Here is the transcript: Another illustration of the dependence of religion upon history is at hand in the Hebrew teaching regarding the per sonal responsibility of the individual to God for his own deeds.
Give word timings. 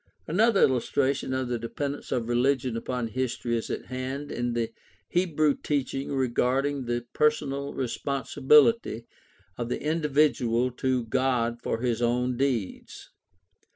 Another 0.25 0.61
illustration 0.63 1.31
of 1.31 1.47
the 1.47 1.59
dependence 1.59 2.11
of 2.11 2.27
religion 2.27 2.75
upon 2.75 3.09
history 3.09 3.55
is 3.55 3.69
at 3.69 3.85
hand 3.85 4.31
in 4.31 4.53
the 4.53 4.71
Hebrew 5.07 5.53
teaching 5.53 6.11
regarding 6.11 6.85
the 6.85 7.05
per 7.13 7.29
sonal 7.29 7.75
responsibility 7.75 9.05
of 9.59 9.69
the 9.69 9.79
individual 9.83 10.71
to 10.71 11.03
God 11.05 11.61
for 11.61 11.81
his 11.81 12.01
own 12.01 12.35
deeds. 12.35 13.11